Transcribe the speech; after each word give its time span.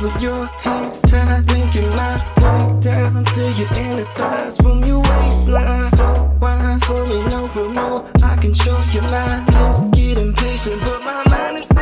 with 0.00 0.22
your 0.22 0.46
hands 0.46 1.00
tied, 1.02 1.46
making 1.46 1.88
my 1.90 2.16
way 2.38 2.80
down 2.80 3.24
to 3.24 3.52
your 3.52 3.68
inner 3.76 4.04
thighs 4.14 4.56
from 4.58 4.84
your 4.84 5.00
waistline. 5.00 5.90
So 5.90 6.36
wine 6.40 6.80
for 6.80 7.06
me, 7.06 7.22
no 7.24 7.48
promo. 7.48 8.04
I 8.22 8.36
control 8.36 8.82
your 8.92 9.08
mind, 9.10 9.46
lips 9.54 9.86
get 9.96 10.18
impatient, 10.18 10.82
but 10.84 11.02
my 11.02 11.22
mind 11.28 11.58
is 11.58 11.75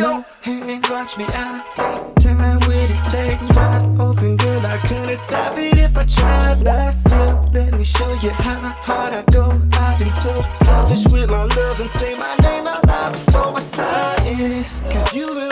go. 0.00 0.24
Hands, 0.40 0.90
watch 0.90 1.18
me 1.18 1.26
out. 1.34 1.64
Take 1.76 2.24
time 2.24 2.58
with 2.60 2.90
it, 2.90 3.12
legs 3.12 3.48
wide 3.56 4.00
open, 4.00 4.36
girl. 4.36 4.64
I 4.64 4.78
couldn't 4.88 5.18
stop 5.18 5.58
it 5.58 5.76
if 5.76 5.96
I 5.96 6.04
tried, 6.04 6.64
but 6.64 6.92
still, 6.92 7.42
let 7.52 7.74
me 7.74 7.84
show 7.84 8.12
you 8.24 8.30
how 8.30 8.60
hard 8.88 9.12
I 9.12 9.22
go. 9.30 9.44
I've 9.72 9.98
been 9.98 10.10
so 10.10 10.32
selfish 10.54 11.04
with 11.12 11.28
my 11.28 11.44
love 11.44 11.80
and 11.80 11.90
say 11.90 12.16
my 12.16 12.34
name 12.36 12.66
out 12.66 12.86
loud 12.86 13.12
before 13.12 13.56
I 13.56 13.60
sign 13.60 14.40
it. 14.40 14.66
Cause 14.90 15.14
you've 15.14 15.34
been 15.34 15.49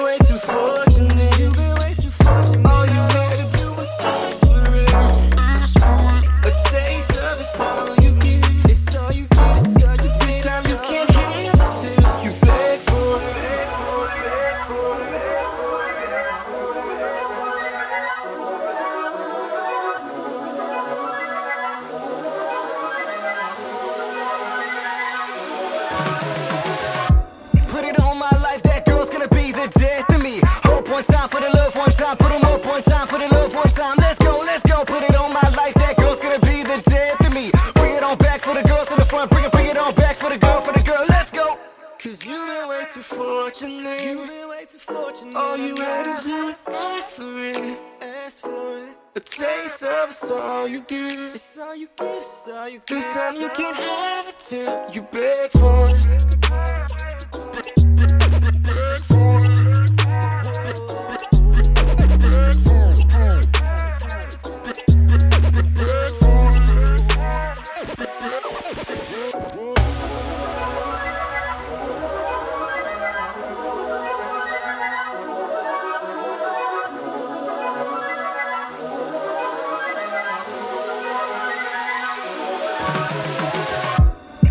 one 30.99 31.05
time 31.05 31.29
for 31.29 31.41
the 31.41 31.51
love, 31.51 31.77
one 31.77 31.91
time, 31.91 32.17
put 32.17 32.33
'em 32.33 32.43
up 32.43 32.67
one 32.67 32.83
time 32.83 33.07
for 33.07 33.19
the 33.19 33.29
love, 33.29 33.55
one 33.55 33.71
time. 33.71 33.97
Let's 33.99 34.19
go, 34.19 34.39
let's 34.39 34.65
go. 34.65 34.85
Put 34.85 35.03
it 35.05 35.15
on 35.15 35.33
my 35.33 35.49
life, 35.61 35.75
that 35.75 35.97
girl's 35.97 36.19
gonna 36.19 36.41
be 36.41 36.65
the 36.65 36.79
death 36.91 37.21
of 37.27 37.33
me. 37.33 37.53
Bring 37.75 37.95
it 37.95 38.03
on 38.03 38.17
back 38.19 38.43
for 38.43 38.55
the 38.55 38.65
girls 38.65 38.91
in 38.91 38.99
the 38.99 39.05
front, 39.05 39.31
bring 39.31 39.45
it, 39.45 39.53
bring 39.53 39.67
it 39.67 39.77
on 39.77 39.95
back 39.95 40.17
for 40.17 40.29
the 40.29 40.39
girl, 40.39 40.61
for 40.61 40.73
the 40.73 40.83
girl. 40.91 41.05
Let's 41.09 41.31
go. 41.31 41.57
Cause 42.03 42.27
you've 42.27 42.49
been 42.49 42.67
way 42.69 42.85
too 42.93 43.03
fortunate. 43.03 44.03
You've 44.03 44.29
been 44.29 44.49
way 44.49 44.65
too 44.73 44.79
fortunate. 44.79 45.37
All 45.37 45.57
you 45.57 45.77
had 45.77 46.05
to 46.11 46.29
do 46.29 46.47
was 46.47 46.63
ask 46.67 47.15
for 47.19 47.39
it. 47.53 47.79
Ask 48.01 48.41
for 48.41 48.79
it. 48.79 48.93
A 49.15 49.21
taste 49.21 49.83
of 49.85 50.11
it's 50.11 50.31
all 50.31 50.67
you 50.67 50.81
get. 50.83 51.19
It's 51.37 51.59
all 51.59 51.77
you 51.77 51.89
get. 51.97 52.23
It's 52.23 52.49
all 52.49 52.69
you 52.69 52.81
get. 52.87 52.97
This 52.97 53.05
time 53.15 53.37
you 53.43 53.49
can't 53.51 53.77
have 53.77 54.29
it 54.31 54.39
till 54.49 54.75
you 54.95 55.03
beg 55.03 55.51
for 55.53 55.91
it. 55.91 56.18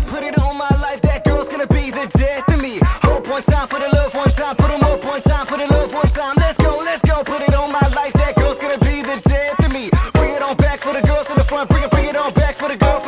Put 0.06 0.22
it 0.22 0.38
on 0.38 0.56
my 0.56 0.70
life, 0.80 1.00
that 1.02 1.24
girl's 1.24 1.48
gonna 1.48 1.66
be 1.66 1.90
the 1.90 2.06
death 2.16 2.48
of 2.48 2.60
me. 2.60 2.78
Hope 3.02 3.28
one 3.28 3.42
time 3.42 3.68
for 3.68 3.78
the 3.78 3.88
love, 3.88 4.14
one 4.14 4.30
time. 4.30 4.56
Up 4.58 5.04
one 5.04 5.22
time 5.22 5.46
for 5.46 5.58
the 5.58 5.66
love, 5.66 5.92
one 5.92 6.06
time. 6.08 6.34
Let's 6.38 6.58
go, 6.58 6.78
let's 6.78 7.02
go. 7.02 7.22
Put 7.22 7.42
it 7.42 7.54
on 7.54 7.70
my 7.72 7.86
life, 7.94 8.12
that 8.14 8.34
girl's 8.36 8.58
gonna 8.58 8.78
be 8.78 9.02
the 9.02 9.20
death 9.28 9.58
of 9.64 9.72
me. 9.72 9.90
Bring 10.14 10.32
it 10.34 10.42
on 10.42 10.56
back 10.56 10.80
for 10.80 10.92
the 10.92 11.02
girls 11.02 11.28
in 11.30 11.36
the 11.36 11.44
front. 11.44 11.68
Bring 11.70 11.84
it, 11.84 11.90
bring 11.90 12.06
it 12.06 12.16
on 12.16 12.32
back 12.32 12.56
for 12.56 12.68
the 12.68 12.76
girl. 12.76 13.07